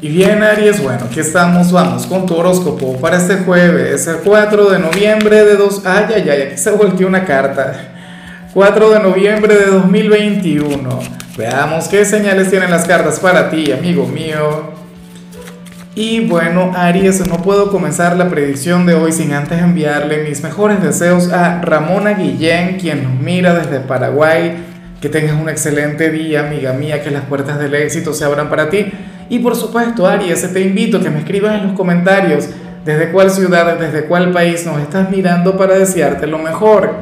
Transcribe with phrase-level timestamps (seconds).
[0.00, 4.70] Y bien Aries, bueno, aquí estamos, vamos con tu horóscopo para este jueves, el 4
[4.70, 5.82] de noviembre de dos...
[5.84, 7.74] Ay, ay, ay, aquí se volteó una carta.
[8.54, 11.00] 4 de noviembre de 2021.
[11.36, 14.72] Veamos qué señales tienen las cartas para ti, amigo mío.
[15.96, 20.80] Y bueno, Aries, no puedo comenzar la predicción de hoy sin antes enviarle mis mejores
[20.80, 24.64] deseos a Ramona Guillén, quien nos mira desde Paraguay.
[25.00, 28.70] Que tengas un excelente día, amiga mía, que las puertas del éxito se abran para
[28.70, 28.92] ti.
[29.28, 32.48] Y por supuesto, Aries, te invito a que me escribas en los comentarios
[32.84, 36.94] desde cuál ciudad, desde cuál país nos estás mirando para desearte lo mejor.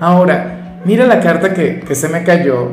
[0.00, 2.70] Ahora, mira la carta que, que se me cayó,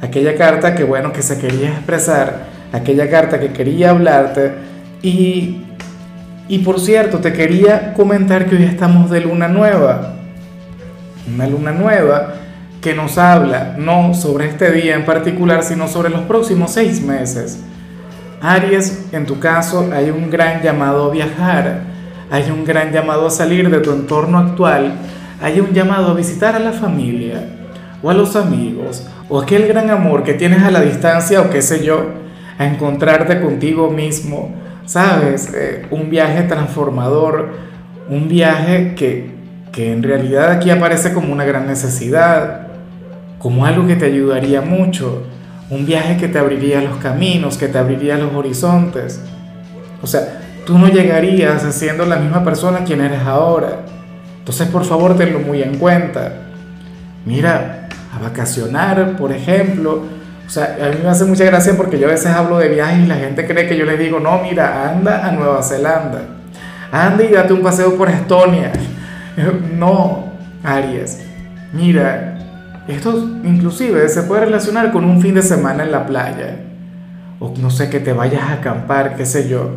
[0.00, 4.52] aquella carta que bueno, que se quería expresar, aquella carta que quería hablarte
[5.02, 5.62] y,
[6.48, 10.14] y por cierto, te quería comentar que hoy estamos de luna nueva,
[11.26, 12.34] una luna nueva
[12.80, 17.60] que nos habla no sobre este día en particular, sino sobre los próximos seis meses.
[18.42, 21.82] Aries, en tu caso hay un gran llamado a viajar,
[22.28, 24.94] hay un gran llamado a salir de tu entorno actual,
[25.40, 27.44] hay un llamado a visitar a la familia
[28.02, 31.62] o a los amigos o aquel gran amor que tienes a la distancia o qué
[31.62, 32.04] sé yo,
[32.58, 34.52] a encontrarte contigo mismo,
[34.86, 37.50] sabes, eh, un viaje transformador,
[38.08, 39.30] un viaje que,
[39.70, 42.66] que en realidad aquí aparece como una gran necesidad,
[43.38, 45.28] como algo que te ayudaría mucho
[45.72, 49.20] un viaje que te abriría los caminos, que te abriría los horizontes.
[50.02, 53.78] O sea, tú no llegarías siendo la misma persona quien eres ahora.
[54.38, 56.30] Entonces, por favor, tenlo muy en cuenta.
[57.24, 60.02] Mira, a vacacionar, por ejemplo.
[60.46, 63.04] O sea, a mí me hace mucha gracia porque yo a veces hablo de viajes
[63.04, 66.20] y la gente cree que yo les digo, no, mira, anda a Nueva Zelanda.
[66.90, 68.72] Anda y date un paseo por Estonia.
[69.74, 71.22] No, Aries.
[71.72, 72.31] Mira,
[72.92, 76.56] esto inclusive se puede relacionar con un fin de semana en la playa.
[77.38, 79.70] O no sé, que te vayas a acampar, qué sé yo.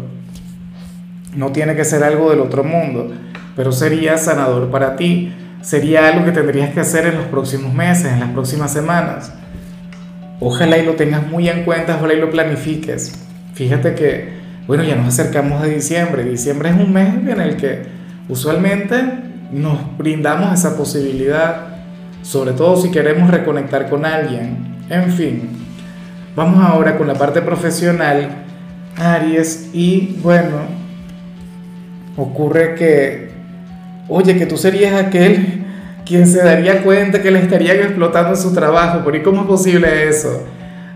[1.35, 3.11] No tiene que ser algo del otro mundo,
[3.55, 5.33] pero sería sanador para ti.
[5.61, 9.33] Sería algo que tendrías que hacer en los próximos meses, en las próximas semanas.
[10.39, 13.19] Ojalá y lo tengas muy en cuenta, ojalá y lo planifiques.
[13.55, 14.33] Fíjate que,
[14.67, 16.23] bueno, ya nos acercamos a diciembre.
[16.23, 17.83] Diciembre es un mes en el que
[18.29, 18.95] usualmente
[19.51, 21.74] nos brindamos esa posibilidad
[22.25, 24.57] sobre todo si queremos reconectar con alguien.
[24.89, 25.49] En fin,
[26.35, 28.29] vamos ahora con la parte profesional,
[28.97, 30.57] Aries, y bueno,
[32.17, 33.29] ocurre que,
[34.09, 35.65] oye, que tú serías aquel
[36.03, 40.07] quien se daría cuenta que le estarían explotando su trabajo, ¿por qué cómo es posible
[40.07, 40.47] eso?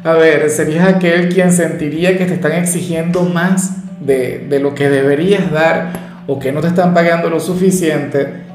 [0.03, 4.89] A ver, serías aquel quien sentiría que te están exigiendo más de, de lo que
[4.89, 8.48] deberías dar o que no te están pagando lo suficiente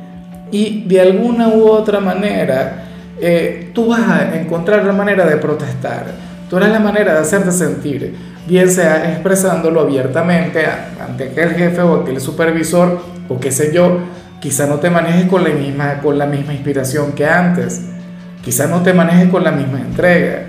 [0.50, 2.84] y de alguna u otra manera
[3.20, 6.06] eh, tú vas a encontrar la manera de protestar,
[6.50, 8.14] tú eres la manera de hacerte sentir,
[8.46, 10.64] bien sea expresándolo abiertamente
[11.00, 14.00] ante aquel jefe o aquel supervisor o qué sé yo,
[14.40, 17.82] quizá no te manejes con la misma, inspiración que antes,
[18.44, 20.46] quizá no te manejes con la misma entrega,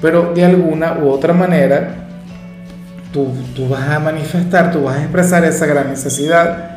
[0.00, 1.96] pero de alguna u otra manera
[3.12, 3.32] tú
[3.68, 6.73] vas a manifestar, tú vas a expresar esa gran necesidad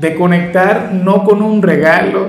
[0.00, 2.28] de conectar no con un regalo,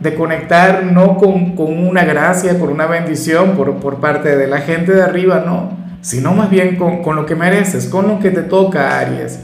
[0.00, 4.92] de conectar no con, una gracia, con una bendición por, por, parte de la gente
[4.92, 8.42] de arriba, no, sino más bien con, con lo que mereces, con lo que te
[8.42, 9.40] toca, Aries.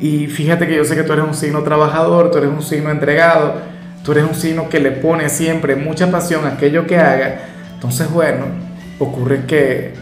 [0.00, 2.90] Y fíjate que yo sé que tú eres un signo trabajador, tú eres un signo
[2.90, 3.54] entregado,
[4.04, 7.36] tú eres un signo que le pone siempre mucha pasión a aquello que haga.
[7.74, 8.46] Entonces, bueno,
[8.98, 9.94] ocurre que,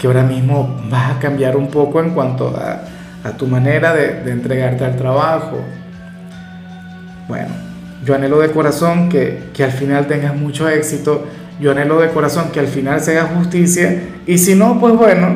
[0.00, 2.82] que ahora mismo vas a cambiar un poco en cuanto a,
[3.22, 5.60] a tu manera de, de entregarte al trabajo.
[7.28, 7.48] Bueno,
[8.04, 11.24] yo anhelo de corazón que, al final tengas mucho éxito,
[11.60, 15.34] yo anhelo de corazón que al final se haga justicia y si no, pues bueno,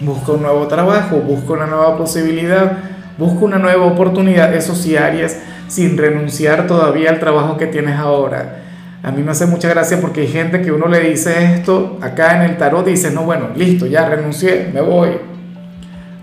[0.00, 2.78] busca un nuevo trabajo, busca una nueva posibilidad,
[3.18, 8.58] busca una nueva oportunidad, eso sí, Aries, sin renunciar todavía al trabajo que tienes ahora.
[9.02, 12.36] A mí me hace mucha gracia porque hay gente que uno le dice esto acá
[12.36, 15.10] en el tarot dice, no, bueno, listo, ya renuncié, me voy.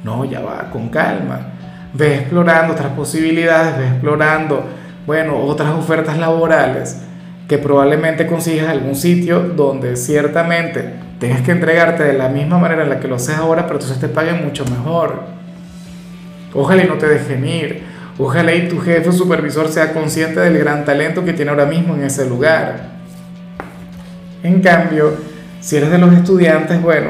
[0.06, 1.57] No, ya va, con calma
[1.94, 4.66] ve explorando otras posibilidades, ve explorando,
[5.06, 7.02] bueno, otras ofertas laborales
[7.48, 12.90] que probablemente consigas algún sitio donde ciertamente tengas que entregarte de la misma manera en
[12.90, 15.24] la que lo haces ahora, pero entonces te paguen mucho mejor.
[16.54, 17.84] Ojalá y no te dejen ir.
[18.20, 21.96] Ojalá y tu jefe o supervisor sea consciente del gran talento que tiene ahora mismo
[21.96, 22.98] en ese lugar.
[24.44, 25.14] En cambio,
[25.62, 27.10] si eres de los estudiantes, bueno,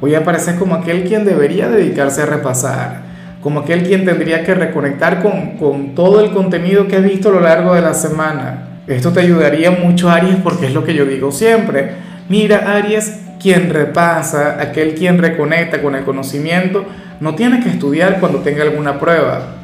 [0.00, 3.08] hoy apareces como aquel quien debería dedicarse a repasar
[3.42, 7.40] como aquel quien tendría que reconectar con, todo el contenido que has visto a lo
[7.40, 8.80] largo de la semana.
[8.86, 11.92] Esto te ayudaría mucho, Aries, porque es lo que yo digo siempre.
[12.28, 16.84] Mira, Aries, quien repasa, aquel quien reconecta con el conocimiento,
[17.20, 19.54] no tiene que estudiar cuando tenga alguna prueba.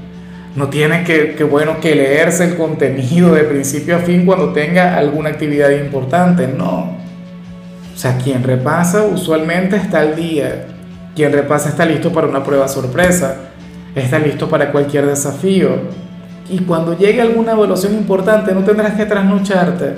[0.54, 5.30] No tiene que, bueno, que leerse el contenido de principio a fin cuando tenga alguna
[5.30, 6.96] actividad importante, no.
[7.92, 10.66] O sea, quien repasa usualmente está al día.
[11.16, 13.36] Quien repasa está listo para una prueba sorpresa.
[13.94, 15.70] Está listo para cualquier desafío.
[16.50, 19.94] Y cuando llegue alguna evaluación importante no tendrás que trasnocharte.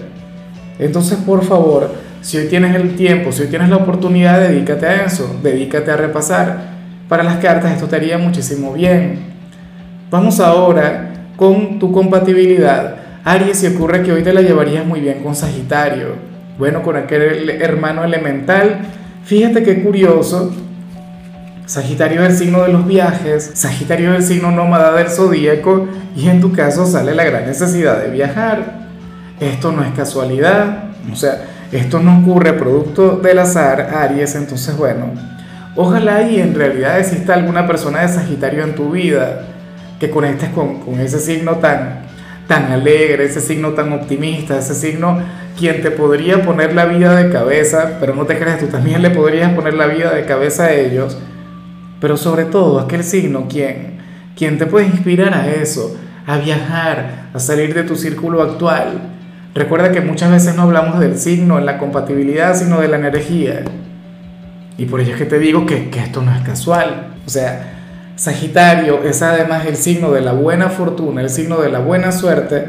[0.79, 1.91] Entonces, por favor,
[2.21, 5.97] si hoy tienes el tiempo, si hoy tienes la oportunidad, dedícate a eso, dedícate a
[5.97, 6.77] repasar.
[7.09, 9.21] Para las cartas esto te haría muchísimo bien.
[10.11, 12.97] Vamos ahora con tu compatibilidad.
[13.25, 16.15] Aries, si ocurre que hoy te la llevarías muy bien con Sagitario.
[16.59, 18.81] Bueno, con aquel hermano elemental.
[19.25, 20.53] Fíjate qué curioso.
[21.67, 26.29] Sagitario es el signo de los viajes, Sagitario es el signo nómada del zodíaco y
[26.29, 28.87] en tu caso sale la gran necesidad de viajar.
[29.41, 35.07] Esto no es casualidad, o sea, esto no ocurre producto del azar, Aries, entonces bueno,
[35.75, 39.43] ojalá y en realidad exista alguna persona de Sagitario en tu vida
[39.99, 42.07] que conectes con, con ese signo tan,
[42.47, 45.19] tan alegre, ese signo tan optimista, ese signo
[45.59, 49.11] quien te podría poner la vida de cabeza, pero no te creas, tú también le
[49.11, 51.19] podrías poner la vida de cabeza a ellos,
[52.07, 57.75] pero sobre todo aquel signo quien, te puede inspirar a eso, a viajar, a salir
[57.75, 59.11] de tu círculo actual.
[59.57, 63.65] Recuerda que muchas veces no hablamos del signo en la compatibilidad, sino de la energía.
[64.79, 67.15] Y por ello es que te digo que, que esto no es casual.
[67.27, 67.73] O sea,
[68.15, 72.67] Sagitario es además el signo de la buena fortuna, el signo de la buena suerte,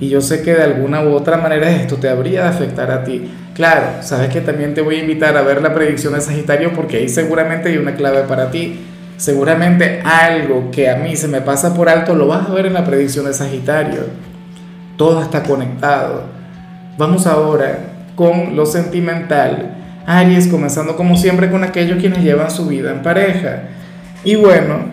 [0.00, 3.04] y yo sé que de alguna u otra manera esto te habría de afectar a
[3.04, 3.30] ti.
[3.54, 6.96] Claro, sabes que también te voy a invitar a ver la predicción de Sagitario porque
[6.96, 8.80] ahí seguramente hay una clave para ti.
[9.18, 12.72] Seguramente algo que a mí se me pasa por alto lo vas a ver en
[12.72, 14.00] la predicción de Sagitario.
[14.96, 16.24] Todo está conectado.
[16.96, 17.78] Vamos ahora
[18.16, 19.76] con lo sentimental.
[20.06, 23.64] Aries, comenzando como siempre con aquellos quienes llevan su vida en pareja.
[24.24, 24.86] Y bueno,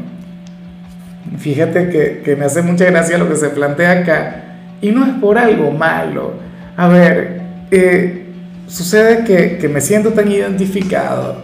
[1.38, 1.90] fíjate
[2.24, 4.44] que, me hace mucha gracia lo que se plantea acá.
[4.82, 6.34] Y no es por algo malo.
[6.76, 7.42] A ver,
[7.72, 8.26] eh,
[8.68, 9.24] sucede
[9.60, 11.44] que, me siento tan identificado.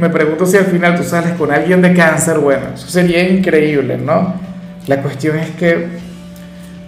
[0.00, 2.38] me pregunto si al final tú sales con alguien de cáncer.
[2.38, 4.34] Bueno, eso sería increíble, ¿no?
[4.86, 5.86] La cuestión es que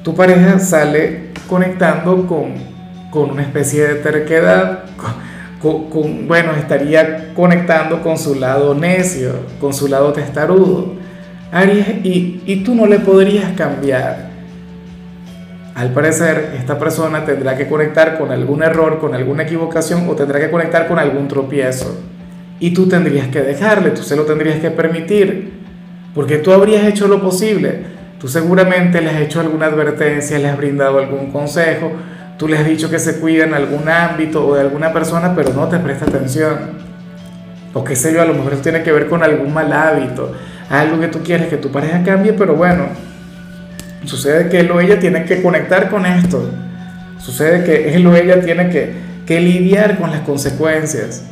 [0.02, 2.54] tu pareja sale conectando con,
[3.10, 4.84] con una especie de terquedad,
[6.26, 10.94] bueno, estaría conectando con su lado necio, con su lado testarudo.
[11.50, 14.33] Aries, y, y tú no le podrías cambiar.
[15.74, 20.38] Al parecer, esta persona tendrá que conectar con algún error, con alguna equivocación o tendrá
[20.38, 22.00] que conectar con algún tropiezo.
[22.60, 25.52] Y tú tendrías que dejarle, tú se lo tendrías que permitir,
[26.14, 27.92] porque tú habrías hecho lo posible.
[28.20, 31.90] Tú seguramente le has hecho alguna advertencia, le has brindado algún consejo,
[32.38, 35.52] tú le has dicho que se cuida en algún ámbito o de alguna persona, pero
[35.52, 36.56] no te presta atención.
[37.72, 40.32] O qué sé yo, a lo mejor eso tiene que ver con algún mal hábito,
[40.70, 42.86] algo que tú quieres que tu pareja cambie, pero bueno,
[44.04, 46.50] sucede que él o ella tiene que conectar con esto.
[47.18, 48.92] Sucede que él o ella tiene que,
[49.26, 51.24] que lidiar con las consecuencias.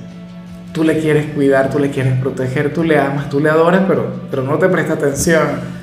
[0.73, 4.23] Tú le quieres cuidar, tú le quieres proteger, tú le amas, tú le adoras, pero,
[4.31, 5.43] pero no te presta atención.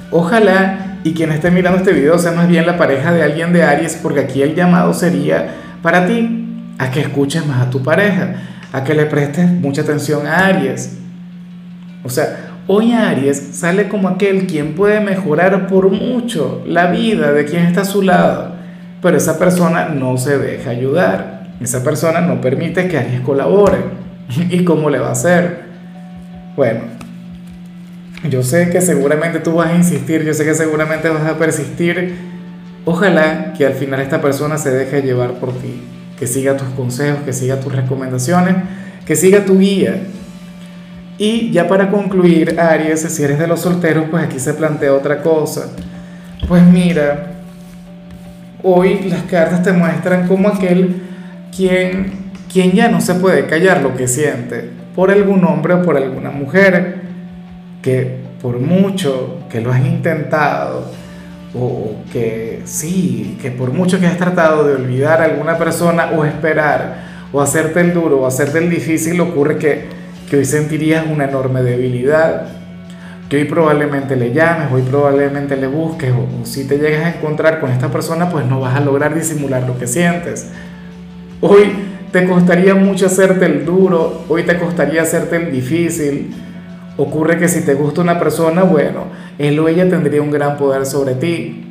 [0.09, 3.63] Ojalá y quien esté mirando este video sea más bien la pareja de alguien de
[3.63, 8.35] Aries, porque aquí el llamado sería para ti, a que escuches más a tu pareja,
[8.71, 10.97] a que le prestes mucha atención a Aries.
[12.03, 17.45] O sea, hoy Aries sale como aquel quien puede mejorar por mucho la vida de
[17.45, 18.53] quien está a su lado,
[19.01, 21.49] pero esa persona no se deja ayudar.
[21.59, 23.79] Esa persona no permite que Aries colabore.
[24.51, 25.61] ¿Y cómo le va a hacer?
[26.55, 26.81] Bueno,
[28.29, 32.17] yo sé que seguramente tú vas a insistir, yo sé que seguramente vas a persistir.
[32.85, 35.81] Ojalá que al final esta persona se deje llevar por ti,
[36.19, 38.57] que siga tus consejos, que siga tus recomendaciones,
[39.07, 40.03] que siga tu guía.
[41.19, 45.21] Y ya para concluir, Aries, si eres de los solteros, pues aquí se plantea otra
[45.21, 45.69] cosa.
[46.47, 47.33] Pues mira,
[48.63, 51.01] hoy las cartas te muestran como aquel
[51.55, 55.97] quien, quien ya no se puede callar lo que siente por algún hombre o por
[55.97, 57.01] alguna mujer
[57.81, 60.85] que por mucho que lo has intentado,
[61.53, 66.23] o que sí, que por mucho que has tratado de olvidar a alguna persona o
[66.23, 69.98] esperar, o hacerte el duro, o hacerte el difícil, ocurre que,
[70.29, 72.47] que hoy sentirías una enorme debilidad,
[73.29, 77.59] que hoy probablemente le llames, hoy probablemente le busques, o, si te llegas a encontrar
[77.59, 80.51] con esta persona, pues no vas a lograr disimular lo que sientes.
[81.41, 81.71] Hoy
[82.11, 86.33] te costaría mucho hacerte el duro, hoy te costaría hacerte el difícil,
[86.99, 89.05] Ocurre que si te gusta una persona, bueno,
[89.37, 91.63] él o ella tendría un gran poder sobre ti.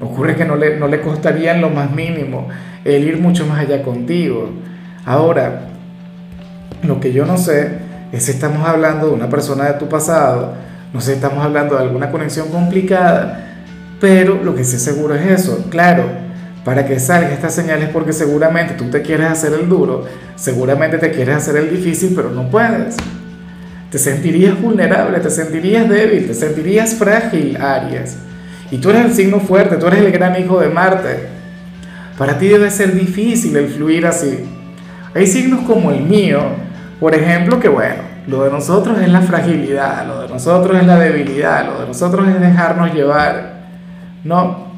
[0.00, 2.48] Ocurre que no le, no le costaría en lo más mínimo
[2.84, 4.50] el ir mucho más allá contigo.
[5.06, 5.68] Ahora,
[6.82, 7.83] Lo que yo no sé
[8.14, 10.54] es si estamos hablando de una persona de tu pasado,
[10.92, 13.56] no sé si estamos hablando de alguna conexión complicada,
[14.00, 16.04] pero lo que sí seguro es eso, claro,
[16.64, 20.04] para que salga estas señales porque seguramente tú te quieres hacer el duro,
[20.36, 22.96] seguramente te quieres hacer el difícil, pero no puedes.
[23.90, 28.16] Te sentirías vulnerable, te sentirías débil, te sentirías frágil, Aries.
[28.70, 31.28] Y tú eres el signo fuerte, tú eres el gran hijo de Marte.
[32.18, 34.38] Para ti debe ser difícil el fluir así.
[35.14, 36.40] Hay signos como el mío,
[37.00, 40.98] por ejemplo, que bueno, lo de nosotros es la fragilidad, lo de nosotros es la
[40.98, 43.54] debilidad, lo de nosotros es dejarnos llevar.
[44.24, 44.72] No.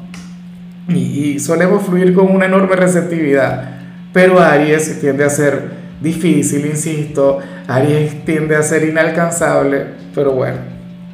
[0.89, 3.69] Y, y solemos fluir con una enorme receptividad.
[4.13, 5.71] Pero Aries tiende a ser
[6.01, 7.39] difícil, insisto.
[7.67, 9.85] Aries tiende a ser inalcanzable.
[10.13, 10.57] Pero bueno,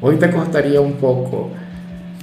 [0.00, 1.50] hoy te costaría un poco.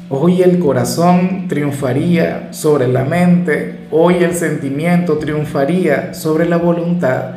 [0.09, 7.27] Hoy el corazón triunfaría sobre la mente, hoy el sentimiento triunfaría sobre la voluntad.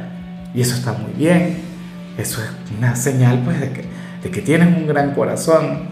[0.55, 1.57] Y eso está muy bien.
[2.17, 3.85] Eso es una señal pues de que,
[4.23, 5.89] de que tienes un gran corazón,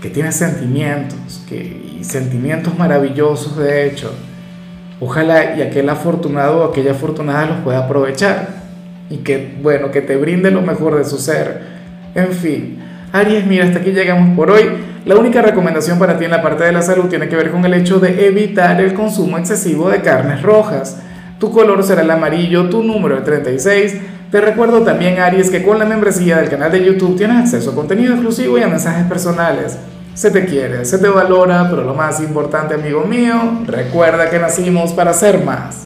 [0.00, 4.14] que tienes sentimientos, que, y sentimientos maravillosos de hecho.
[5.00, 8.48] Ojalá y aquel afortunado o aquella afortunada los pueda aprovechar
[9.10, 11.62] y que, bueno, que te brinde lo mejor de su ser.
[12.14, 12.78] En fin,
[13.12, 14.64] Aries, mira, hasta aquí llegamos por hoy.
[15.04, 17.64] La única recomendación para ti en la parte de la salud tiene que ver con
[17.64, 21.00] el hecho de evitar el consumo excesivo de carnes rojas.
[21.38, 23.96] Tu color será el amarillo, tu número el 36.
[24.30, 27.74] Te recuerdo también, Aries, que con la membresía del canal de YouTube tienes acceso a
[27.74, 29.78] contenido exclusivo y a mensajes personales.
[30.14, 33.34] Se te quiere, se te valora, pero lo más importante, amigo mío,
[33.66, 35.82] recuerda que nacimos para ser más.